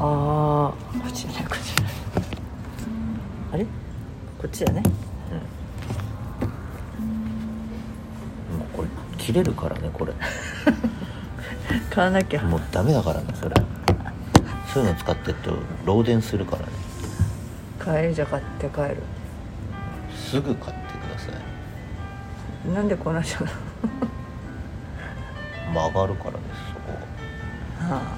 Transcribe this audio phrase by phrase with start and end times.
[0.00, 1.92] あこっちじゃないこっちじゃない
[3.52, 3.64] あれ？
[3.64, 3.70] こ
[4.46, 4.82] っちだね。
[4.82, 4.88] も
[8.64, 10.12] うこれ切れるからねこれ。
[11.90, 12.42] 買わなきゃ。
[12.42, 13.54] もうダメだからねそれ。
[14.72, 15.52] そういうの使ってると
[15.84, 16.68] 漏電するからね。
[18.02, 19.02] 帰りじゃ買って帰る。
[20.14, 22.70] すぐ買ってください。
[22.72, 23.48] なんでこんなじゃん
[25.72, 26.98] 曲がるからですそこ
[27.80, 28.02] あ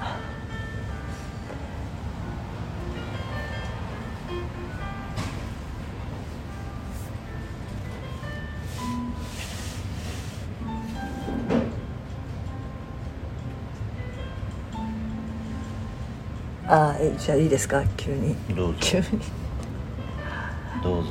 [16.73, 17.83] あえじゃあいいですか？
[17.97, 18.33] 急に。
[18.55, 18.79] どうぞ。
[18.79, 19.03] 急に。
[20.81, 21.09] どうぞ。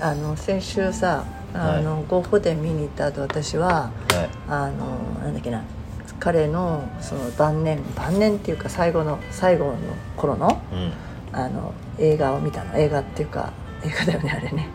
[0.00, 3.90] あの先週さあの、ゴッホで見に行った後私はは
[4.22, 4.28] い。
[4.48, 5.64] あのなんだっけな
[6.20, 9.76] 彼のその晩年晩年っていうか最後の最後の
[10.16, 10.92] 頃のうん。
[11.32, 12.76] あの映画を見たの。
[12.78, 13.52] 映画っていうか
[13.84, 14.68] 映画だよねあれね。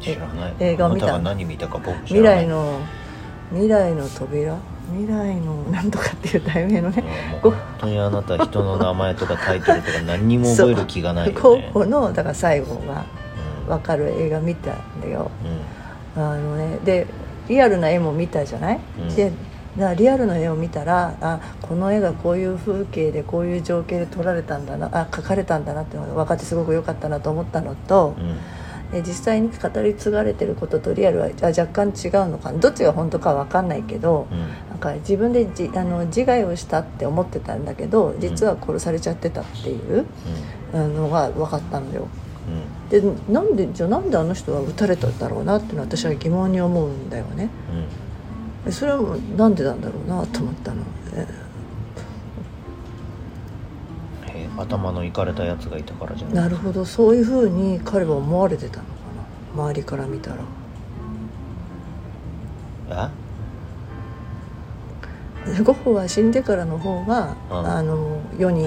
[0.00, 0.54] 知らない。
[0.58, 2.44] 映画を見たあなたが何見たか僕知未らない。
[2.44, 2.80] 来の
[3.52, 4.56] 未来の扉？
[4.92, 7.02] 未来のなんとかっていう題名のね
[7.42, 11.40] 本当にあなた人の名前とかタイトルとか何にも覚える気がないよね。
[11.40, 13.04] ゴッホのだから最後が
[13.64, 15.30] うん分かる映画見たんだよ。
[16.16, 16.22] うん。
[16.22, 17.06] あのねで
[17.48, 19.14] リアルな絵も見たじゃない、うん。
[19.14, 19.32] で
[19.96, 28.36] リアルな絵を見たらあこの絵がこういう風景でこういう情景で撮られたんだなあ描かれたんだなっていうのが分かってすごく良かったなと思ったのと、うん。
[28.92, 32.58] え実際に語り継がれてることとリアルはあ若干違うのかな。
[32.58, 40.04] どっちが本当かは分かんないけど、うんなんか自分でじあの自害をしたって思ってたんだけど実は殺されちゃってたっていう
[40.74, 42.02] あのが分かったのよ。
[42.02, 43.02] うんで
[43.32, 47.48] なんでじゃあなんであの人は撃たれたんだろうなっていうのは私は疑問に思うんだよね。
[48.66, 50.82] うんそれはなんでなんだろうなと思ったの？
[51.14, 51.26] え
[54.26, 58.90] へえ頭のいかれたやつがいたからじゃないなるほどそういうふうに彼は思われてたのか
[59.56, 59.62] な？
[59.64, 60.36] 周りから見たら。
[62.90, 63.25] え？
[65.64, 67.66] ゴッホは死んでからの方が、うん。
[67.66, 68.66] あの世に、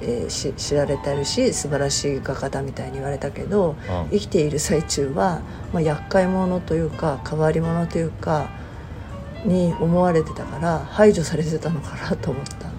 [0.00, 3.72] えーし知られてるし素晴らしい画家だみたいに言われたけど、う
[4.06, 4.10] ん。
[4.10, 5.42] 生きている最中は、
[5.72, 8.50] まあ、厄介者というか変わり者というか
[9.44, 12.72] に思われてたから排除されてたのかなと思ったんだ。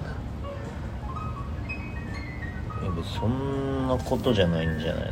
[3.19, 5.11] そんなことじゃないんじゃない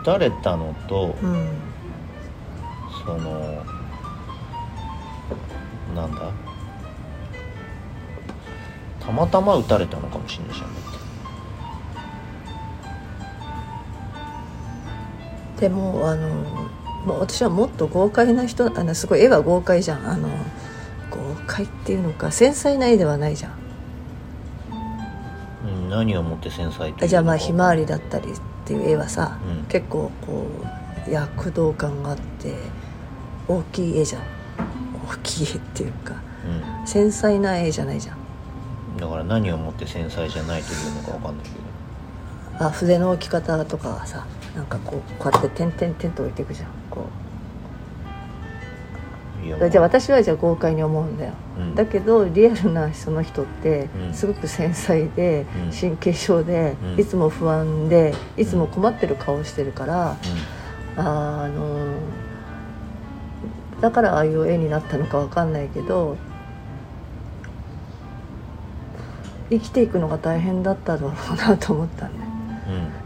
[0.00, 1.48] 撃たれたのと、うん。
[3.04, 3.64] その
[5.94, 6.32] なんだ？
[9.00, 10.68] たまたま撃たれたのかもしれないじゃん
[15.60, 16.28] でもあの
[17.04, 20.06] もう私はもっと豪快な人あのすごい絵は豪快じゃん。
[20.06, 20.28] あの
[21.10, 23.52] 豪快っていうのか繊細な絵ではないじゃん。
[25.64, 28.32] うん、何をもって繊細じゃあまあひまわりだったりっ
[28.64, 29.64] ていう絵はさ、うん。
[29.66, 30.46] 結構こ
[31.06, 32.54] う躍動感があって
[33.46, 34.22] 大きい絵じゃん
[35.08, 38.16] 大きい絵っていうかう繊細な絵じゃないじゃん。
[38.94, 41.50] ん、だから何をもって繊細じゃないというのかわかんないけ
[42.58, 42.66] ど。
[42.66, 46.68] あ筆の置き方とかはさなんかこうこうやって点々点と置いていくじゃん。
[46.90, 47.24] こう。
[49.44, 51.74] じゃあ私はじゃあ豪快に思うんだよ、うん。
[51.74, 54.14] だけどリアルなその人ってうん。
[54.14, 55.70] すごく繊細でうん。
[55.78, 57.00] 神経症でうん。
[57.00, 60.16] いつも不安でいつも困ってる顔してるから
[60.96, 61.94] あの
[63.84, 66.16] だからああいう絵になったのかわかんないけど
[69.50, 72.30] 生きていくのが大変だっただろうなと思ったんだよ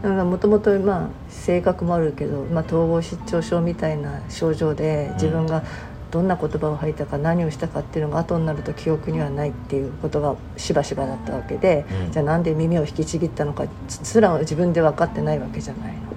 [0.03, 0.19] うん。
[0.19, 0.29] うん。
[0.29, 5.65] もともとまあ性格もあるけど、まあ、統合失調症みたいな症状で自分が
[6.11, 12.11] どんな言葉を吐いたか何をしたかっていうのが後になると記憶にはないっていうことがしばしばだったわけで、うん。
[12.13, 15.93] じゃあなんで耳を引きちぎったのかすら自分で分かってないわけじゃない。
[15.93, 16.08] の。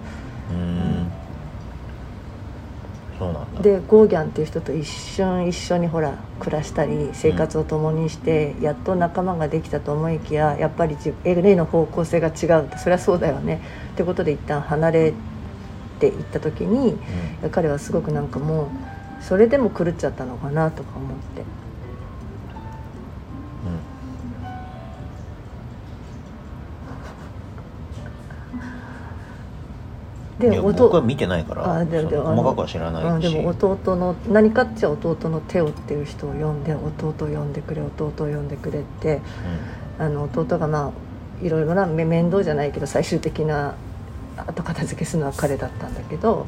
[3.63, 13.63] でゴーギャンっていう人と一瞬一緒にほら暮らしたり生活を共にして、やっと仲間ができたと思いきややっぱり自例の方向性が違うってそりゃそうだよね。
[13.93, 15.15] ってことで一旦離れ
[16.01, 16.99] ていった時に
[17.53, 18.67] 彼はすごくなんかもう
[19.23, 21.45] それでも狂っちゃったのかなとか思って
[30.47, 39.21] うん、いや弟僕は見てないからあでで細かくは知らないし、うん、でも弟の何かっちゃ弟のテオっていう人を呼んで弟を呼んでくれ弟を呼んでくれって
[39.99, 43.75] あの弟がまあいろいろなめ面倒じゃないけど最終的な
[44.37, 46.47] 後片付けするのは彼だったんだけど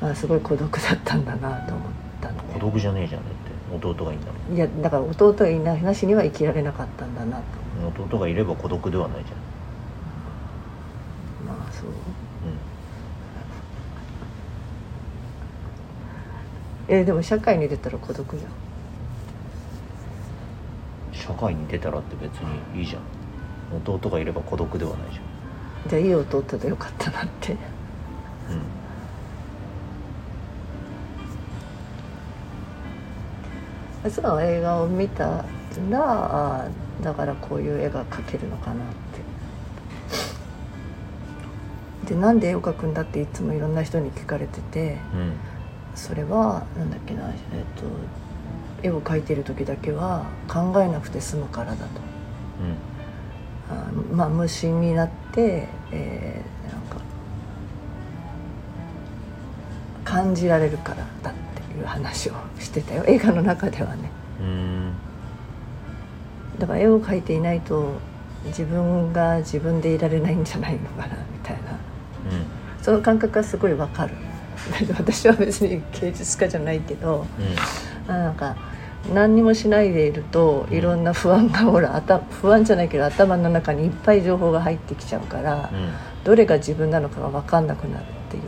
[0.00, 0.10] う、ん。
[0.10, 3.44] あ、すごい孤独だったんだなと思ったの孤独じゃねえじゃんだって。
[3.74, 8.02] 弟がいいんだもいやだから弟がいない話には生きられなかったんだなと。
[8.02, 9.32] ん弟がいれば孤独ではないじ
[11.46, 11.86] まあそう。
[11.88, 11.92] ゃん、
[16.88, 18.50] えーでも社会に出たら孤独じゃん。
[21.12, 23.02] うん、社会に出たらって別にいいじゃん。
[23.86, 25.20] 弟がいれば孤独ではないじ
[25.88, 27.52] じゃあいい弟でよかったなって。
[27.52, 27.58] ゃん。
[27.58, 27.60] う
[34.10, 35.44] んその映画を見たら
[35.92, 38.76] あーだからこういう絵が描けるのかなっ
[42.04, 42.14] て。
[42.14, 45.32] でなんで絵を描くんだっていつもいろんな人に聞かれててうん
[45.94, 47.36] それはなんだっけな、えっ
[47.80, 47.84] と、
[48.82, 52.00] 絵を描いてる時だけは考えなくて済むからだと。
[53.70, 56.96] あまあ無心になって、えーなんか
[60.04, 63.04] 感じられるからだっていう話をしてたよ。
[63.06, 64.10] 映画の中ではね。
[64.40, 64.46] うん。
[64.46, 64.94] うん
[66.58, 67.94] だから絵を描いていないと
[68.44, 71.78] 自分が自分でいられないんじゃないのかなみたいな。
[72.80, 74.14] その感覚はすごいわかる
[74.98, 77.26] 私は別に芸術家じゃないけど
[78.08, 78.14] うん。
[78.14, 78.56] あなんか
[79.12, 85.90] 何にもしないでいるといろんな不安がほら頭不安じゃないけど頭の中にいっぱい情報が入ってきちゃうから、うん。
[86.24, 88.42] どれが自分なのかが分かんなくなるっていう。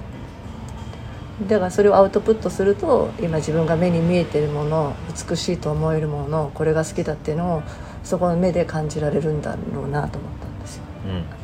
[1.49, 4.95] だからそれをアウトプットすると今自分が目に見えてるもの
[5.29, 7.63] 美しいと思えるものこれが好きだっていうのを
[8.03, 10.83] そこの目で感じられるんだろうなと思ったんですよ。
[11.07, 11.36] うん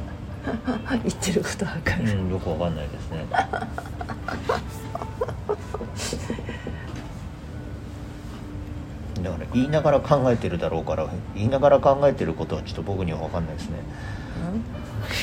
[1.05, 3.27] 言ってることわかる、うん、よくわかんないですね。
[9.23, 13.77] だから言いながら考えてるだろうから言いながら考えてることはちょっと僕には分かんないですね。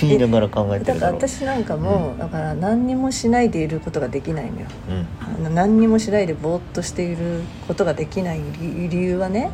[0.02, 4.68] 言いながら考えてだからるだろう私なんかも、だから何にもしないでいることができないのよ。
[4.90, 5.08] うん。
[5.20, 9.52] あの何にもしないでぼーっとしていることができない理理由はね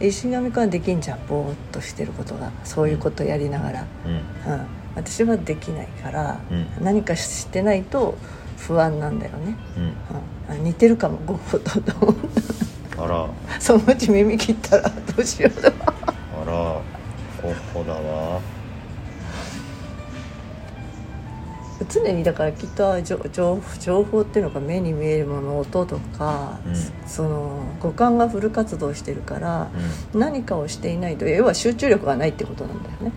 [0.00, 0.06] うん。
[0.06, 2.50] 石上君はできんじゃんぼーっとしてることが。
[2.64, 4.52] そういうことやりながら、うん。
[4.52, 6.66] うん、私はできないから、うん。
[6.84, 8.16] 何かしてないと
[8.58, 9.82] 不安なんだよね、うん。
[9.84, 9.92] うん、
[10.48, 11.80] あ似てるかもゴッホと。
[11.80, 11.92] と
[13.02, 13.28] あら。
[13.54, 15.62] た そのうち耳切ったらどうしよう。
[15.62, 15.70] とあ
[16.46, 16.52] ら。
[17.42, 18.00] ゴッホだわ
[21.88, 27.08] 常にだからきっと情情情報っていうのが目に見えるもの音とか、うん。
[27.08, 29.70] その五感がフル活動してるから、
[30.14, 33.12] う何かをしていないと要は集中力がないってことなんだよね。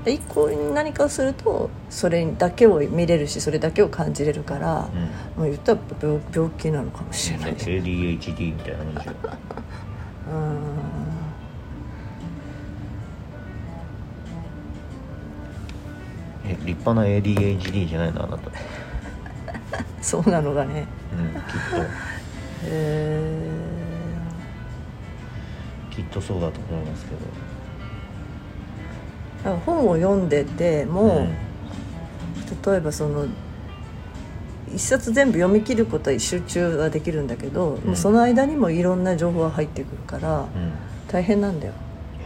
[0.00, 0.04] ん。
[0.04, 4.88] で一向に何かをするとそれだけを見れるしそれだけを感じれるから、
[5.36, 5.42] うん。
[5.42, 7.58] もう言ったら病病気なのかもしれない。
[7.58, 8.78] し ADHD みたいな
[10.32, 10.71] うん
[16.64, 18.50] 立派な ADHD じゃないのあなた。
[20.02, 20.86] そうなのがね。
[21.12, 21.40] うんきっ
[22.64, 23.50] え
[25.90, 27.10] ときっとそうだと思いますけ
[29.50, 29.56] ど。
[29.56, 32.72] ー、本を読んでても、うん。
[32.72, 33.26] 例えばその
[34.72, 40.48] 一冊全部読み切ることは集中はできるんだけど、もうその間にもいろんな情報が入ってくるからうん。
[41.08, 41.72] 大変なんだよ。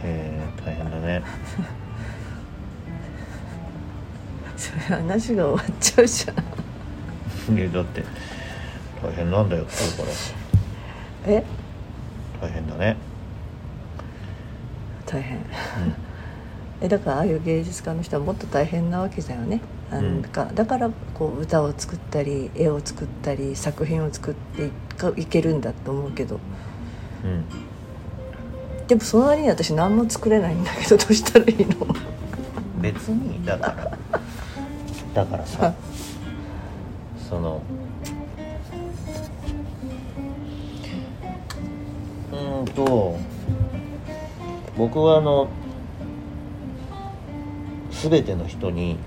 [0.03, 1.23] へえ大変だね
[4.79, 7.57] 話が終わっちゃうじゃん。
[7.57, 8.03] いやだって。
[9.03, 10.03] 大変なんだよって言うか
[11.27, 11.43] え？
[12.41, 12.97] ら大変だね。
[15.05, 15.37] 大変。
[15.37, 15.41] う
[16.81, 19.61] えだからああいう芸術家の人はもっと大変なわけだよね。
[19.91, 24.69] なんか、だからこう歌を作ったり絵を作ったり作品を作って
[25.21, 26.35] いけるんだと思うけど。
[26.35, 26.39] ん
[27.23, 27.43] うん。
[28.87, 31.87] でもその割に私何も作れないんだけどどうしたらいいの？
[32.81, 33.67] 別にだか
[34.11, 34.19] ら
[35.13, 35.73] だからさ
[37.29, 37.61] その
[42.31, 43.15] うんと
[44.77, 45.47] 僕はあの
[47.91, 48.97] 全ての人に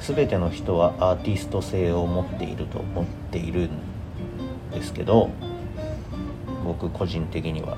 [0.00, 3.70] 全ての人はアーティスト性を持っていると思っているん
[4.72, 5.30] ですけど
[6.64, 7.76] 僕個人的には。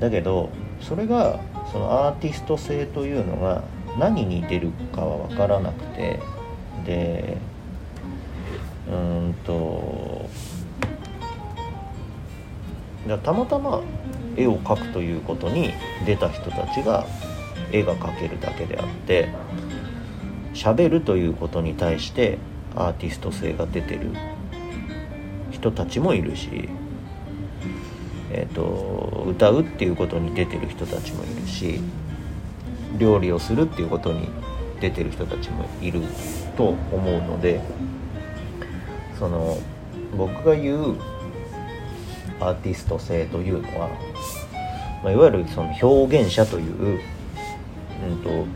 [0.00, 0.50] だけど
[0.80, 1.38] それが
[1.70, 3.62] そのアーティスト性というのが
[3.98, 6.20] 何に出るかは分からなくて
[6.84, 7.36] で
[8.90, 10.28] うんと
[13.22, 13.82] たまたま
[14.36, 15.72] 絵を描くということに
[16.06, 17.06] 出た人たちが
[17.72, 19.28] 絵が描けるだけであって
[20.54, 22.38] 喋るということに対して
[22.74, 24.10] アーティスト性が出てる
[25.50, 26.68] 人たちもいるし
[28.34, 31.80] えー、と歌うっていうことに出てる人たちもいるし
[32.98, 34.28] 料理をするっていうことに
[34.80, 36.00] 出てる人たちもいる
[36.56, 37.60] と思うので
[39.18, 39.58] その
[40.16, 40.96] 僕が言う
[42.40, 43.88] アーティスト性というのは、
[45.04, 47.00] まあ、いわゆるその表現者という、
[48.04, 48.46] うんと、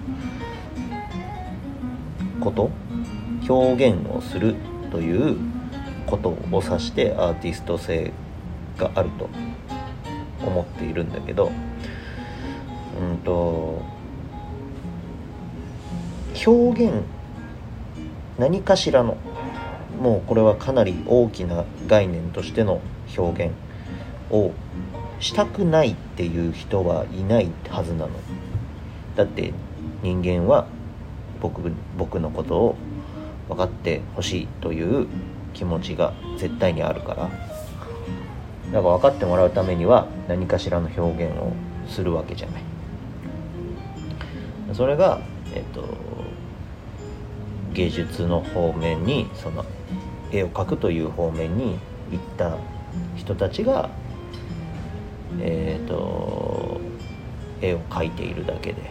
[2.40, 2.70] こと
[3.48, 4.56] 表現をする
[4.90, 5.36] という
[6.06, 8.12] ことを指してアーティスト性
[8.76, 9.28] があると
[10.44, 11.52] 思っているんだけど
[13.00, 13.82] うんと
[16.46, 17.02] 表現
[18.38, 19.16] 何かしらの
[20.00, 22.80] もうこれはかなり大きな概念としての
[23.16, 23.54] 表現
[24.30, 24.52] を
[25.18, 28.10] したくないっていう人はいないはずなの。
[29.16, 29.52] だって
[30.02, 30.66] 人間は
[31.40, 32.76] 僕僕のことを
[33.48, 35.06] 分かってほしいという
[35.54, 37.30] 気持ちが絶対にあるから。
[38.72, 41.52] だから分かってもらうためには何かしらの表現を
[41.88, 42.62] するわけじゃない。
[44.74, 45.20] それが
[45.54, 45.86] えっと
[47.76, 49.62] 芸術の方面にその
[50.32, 51.78] 絵を描くという方面に
[52.10, 52.56] 行った
[53.16, 53.90] 人たちが
[55.38, 56.80] えっ、と
[57.60, 58.90] 絵を描いているだけで、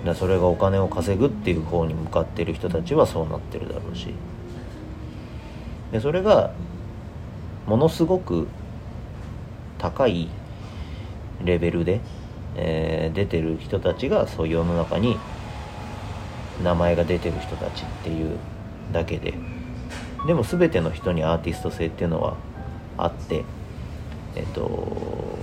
[0.00, 4.14] うん、だそれがお金を稼ぐっていう方に向かってる人たちはそうなってるだろうし。
[5.90, 6.52] でそれが
[7.66, 8.46] ものすごく
[9.78, 10.28] 高い
[11.44, 12.00] レベルで、
[12.56, 15.18] えー出てる人たちがそういう世の中に
[16.62, 18.38] 名前が出てる人たちっていう
[18.92, 19.34] だけで
[20.26, 22.36] でも全ての人にアーティスト性っていうのは
[22.98, 23.44] あって
[24.36, 25.38] えっと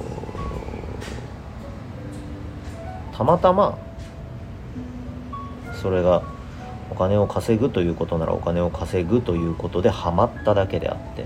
[3.13, 3.77] たまたま
[5.81, 6.23] それが
[6.91, 11.25] お金を稼ぐということならお金を稼ぐということでハマっただけであって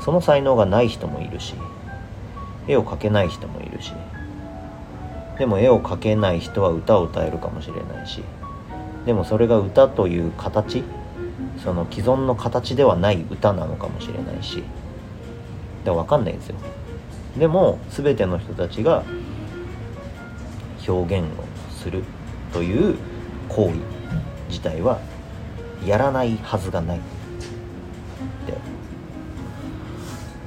[0.00, 1.54] その才能がない人もいるし
[2.68, 3.92] 絵を描けない人もいるし
[5.38, 8.22] でも絵を描けない人は歌を歌えるかもしれないし
[9.04, 10.84] でもそれが歌という形
[11.62, 14.62] その既存の形ではない歌なのかもしれないし
[15.84, 16.56] で分かんないんですよ。
[17.38, 19.02] でも全ての人たちが
[20.86, 22.04] 表現をする
[22.52, 22.96] という
[23.48, 23.74] 行為
[24.48, 25.00] 自体は
[25.84, 27.00] やらないはずがない。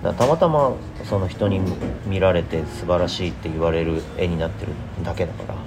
[0.04, 0.74] たまたま
[1.06, 1.60] その人に
[2.06, 4.72] 見られて素晴らしいって言われる絵になってる
[5.04, 5.58] だけだから、う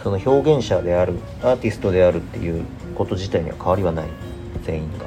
[0.00, 4.08] ん、その表現者であるアーティストであるっていうこと自体には変わりはない。
[4.64, 5.06] 全員が。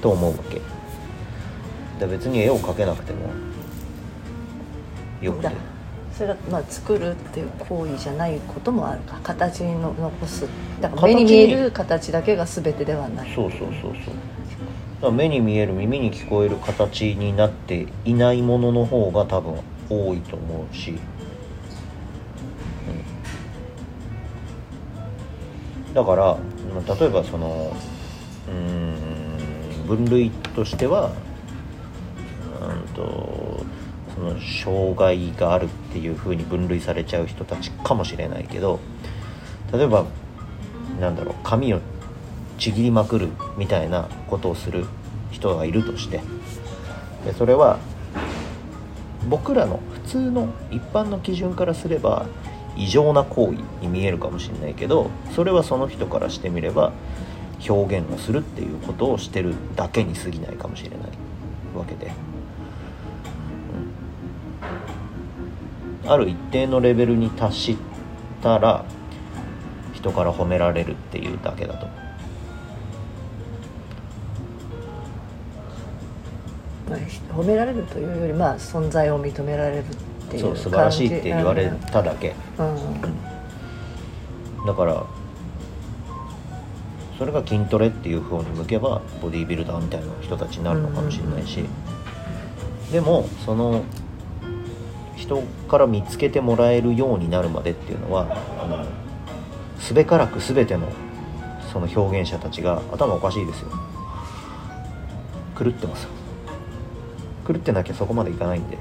[0.00, 0.60] と思うわけ。
[1.98, 3.30] で別に絵を描けなくても
[5.20, 5.50] よくて
[6.20, 10.46] それがまあ作るっていう行為じゃないこともあるか形にの残す。
[10.78, 13.32] だから目に見える形だけが全てではない。
[13.34, 13.94] そうそうそう
[15.00, 15.12] そう。
[15.12, 20.98] 目に見える耳に聞こえる形になっていないものの方が多分多いと思うし、
[25.86, 26.36] うん、だから
[26.98, 27.74] 例えばその
[28.46, 31.12] うん分類としては
[32.60, 33.64] うんと
[34.20, 38.78] その障害があるっていう風に分類されちゃう人たちかもしれないけど
[39.72, 40.04] 例えば
[41.00, 41.80] なんだろう髪を
[42.58, 44.84] ちぎりまくるみたいなことをする
[45.30, 46.20] 人がいるとして
[47.24, 47.78] でそれは
[49.30, 52.26] 僕らの普通の一般の基準からすれば
[52.76, 56.92] 異常な行為に見えるかもしれないけどそれはその人からしてみれば
[57.66, 60.98] 表現をするっていうことをしてるだけに過ぎないかもしれない
[61.74, 62.10] わけで、
[66.10, 67.76] ある一定のレベルに達し
[68.42, 68.84] たら
[69.94, 71.86] 人から褒められるっていうだけだと。
[76.88, 76.98] まあ
[77.32, 79.86] 褒められるというよりまあ存在を認められるっ
[80.28, 82.34] ていうそう素晴らしいって言われただけ。
[82.58, 82.76] うん。
[84.66, 85.06] だから
[87.18, 91.64] それが筋トレっていう方に向けばボディービルダーみたいな人たちになるのかもしれないし、
[92.90, 93.84] でもその
[95.30, 98.26] 人から見つけてもらえるようになるまでっていうのは
[98.60, 98.84] あの
[99.78, 100.88] すべからく全ての
[101.72, 103.68] その表現者たちが頭おかしいですよ。
[105.56, 106.02] 狂ってます。
[106.04, 106.08] よ
[107.46, 108.76] 狂ってなきゃそこまでいかないんで。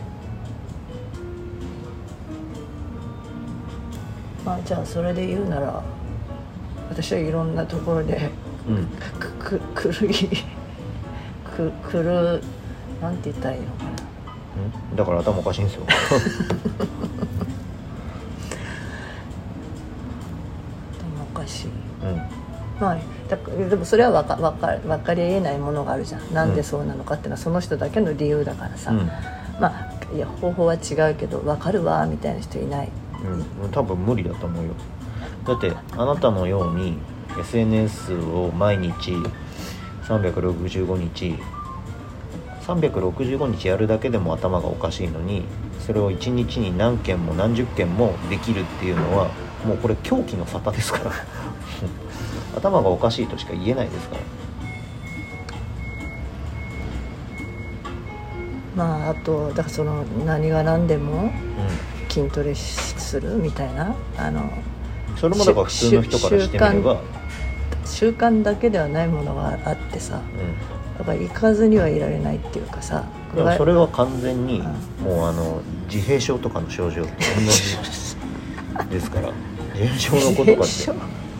[4.43, 5.83] まあじゃあそれで言うなら
[6.89, 8.31] 私はいろんなところで
[8.67, 8.87] うん。
[9.19, 10.13] くく狂い
[11.55, 12.41] くくる
[13.01, 13.88] なんて言ったらいいのか
[14.95, 15.83] だから頭おかしいんですよ。
[15.85, 15.95] 頭
[21.23, 21.67] おかしい。
[21.67, 21.71] うん。
[22.79, 22.97] まあ
[23.29, 23.37] だ
[23.69, 26.33] でもそれは分か分か分かりえないものがあるじゃん。
[26.33, 29.09] なんでそうなのかっていうのはその人だけの理由だからさ、うん。
[29.59, 32.89] まあいや方法は違うけど分かるわみたいな人いない。
[33.61, 34.71] うん、多分無理だと思うよ。
[35.45, 36.97] だってあなたのように
[37.39, 39.13] SNS を毎日
[40.03, 41.35] 365日
[42.75, 45.43] 365日やるだけでも頭がおかしいのに
[45.85, 49.29] それを1日に何件も何十件もできるっていうのは
[49.65, 51.11] もうこれ狂気の沙汰ですから。
[52.55, 54.21] 頭がおかしいとしか言えないですから。
[58.75, 64.51] まああとだからその何が何でもう筋トレするみたいなあのん
[65.17, 67.01] それもだから普通の人からしてみれば、
[67.85, 70.17] 習慣だけではないものがあってさ。
[70.75, 73.05] うだから行かずにはいられないっていうかさ
[73.57, 79.31] それは完全にうもうあの自閉症とかの症状と同じですから。
[79.73, 80.85] 自閉症の子とかって。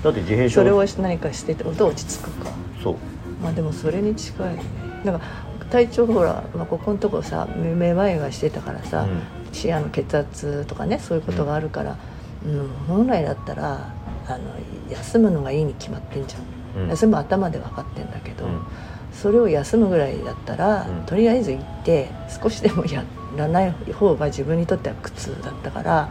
[0.02, 0.56] だって自閉症。
[0.56, 2.52] それを何かしてて音落ち着くか。
[2.82, 2.96] そう。
[3.44, 4.56] まあでもそれに近い
[5.04, 9.08] だから体調ほら、まあ、ここのとこさめめまいがしてたからさ、
[9.52, 11.98] 視野の血圧とかねそういうことがあるから、
[12.46, 12.70] うん。
[12.88, 13.94] 本来だったら
[14.28, 14.40] あの
[14.90, 16.90] 休むのがいいに決まってんじゃん、うん。
[16.90, 18.62] 休む頭で分かってんだけど、うん
[19.14, 21.06] それを休むぐらいだったら、うん。
[21.06, 22.10] とりあえず行って
[22.42, 23.04] 少しでもや
[23.38, 26.10] らない方が自分にとっては苦痛だったから、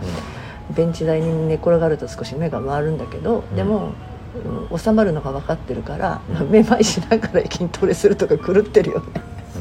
[0.74, 3.56] ベンチ台に寝転がると少し目が回るんだけど、うん。
[3.56, 3.94] でも、うん
[4.78, 6.50] 収まるのが分かってるから、うん。
[6.50, 9.06] めまいしながら筋トレするとか狂ってるよね。
[9.56, 9.58] う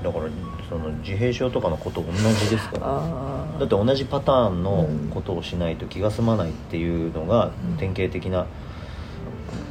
[0.00, 0.30] ん、だから
[0.68, 2.80] その自閉症とかのこと同じですから。
[2.84, 7.76] あだって同じパターンのことをしないと気が済まないっていうのがうん。
[7.78, 8.46] 典型的な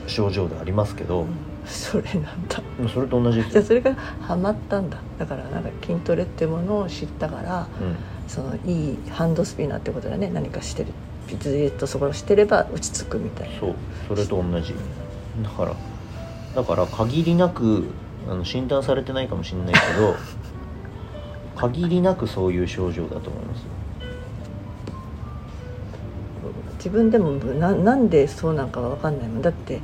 [0.07, 1.25] 症状でありますけど、
[1.67, 2.62] それなんだ。
[2.93, 4.97] それと同じじゃあそれがハマったんだ。
[5.19, 7.95] だからなんか筋トレってものを知ったからうん、
[8.27, 10.29] そのいいハンドスピナーってことだね。
[10.29, 10.93] 何かしてる。
[11.39, 13.59] ずっとそこをしてれば落ち着くみたいな。
[13.59, 13.75] そう。
[14.07, 14.74] それと同じ。
[15.43, 15.75] だから
[16.55, 17.86] だから限りなく
[18.29, 20.15] あの診断されてないかもしれないけど
[21.55, 23.65] 限りなくそういう症状だと思います
[26.77, 29.41] 自分でもななんでそうなんかは分かんないもん。
[29.41, 29.81] だってだ